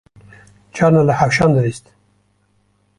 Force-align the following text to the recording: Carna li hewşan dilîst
Carna 0.75 1.01
li 1.07 1.13
hewşan 1.19 1.51
dilîst 1.55 1.85